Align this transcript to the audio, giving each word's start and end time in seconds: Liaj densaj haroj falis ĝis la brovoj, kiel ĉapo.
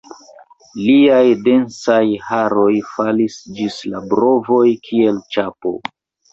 Liaj 0.85 1.27
densaj 1.47 1.99
haroj 2.31 2.73
falis 2.95 3.37
ĝis 3.61 3.79
la 3.95 4.05
brovoj, 4.17 4.67
kiel 4.91 5.25
ĉapo. 5.39 5.79